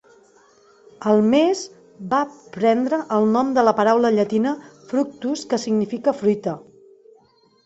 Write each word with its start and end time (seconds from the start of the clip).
El 1.09 1.19
mes 1.33 1.59
va 2.13 2.21
prendre 2.55 2.99
el 3.17 3.27
nom 3.35 3.51
de 3.59 3.67
la 3.67 3.75
paraula 3.81 4.11
llatina 4.17 4.55
"fructus", 4.89 5.45
que 5.53 5.61
significa 5.67 6.17
"fruita". 6.25 6.57